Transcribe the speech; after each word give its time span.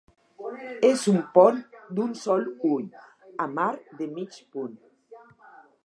És 0.87 1.03
un 1.11 1.19
pont 1.35 1.59
d'un 1.99 2.17
sol 2.23 2.47
ull, 2.73 2.89
amb 3.47 3.65
arc 3.69 3.97
de 4.01 4.09
mig 4.19 4.45
punt. 4.57 4.77